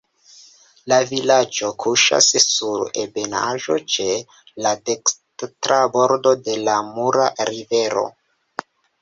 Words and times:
La 0.91 0.95
vilaĝo 1.09 1.67
kuŝas 1.83 2.29
sur 2.45 2.85
ebenaĵo, 3.01 3.77
ĉe 3.97 4.07
la 4.67 4.73
dekstra 4.91 5.79
bordo 5.99 6.35
de 6.49 6.59
la 6.65 6.81
Mura 6.91 7.29
Rivero. 7.53 8.09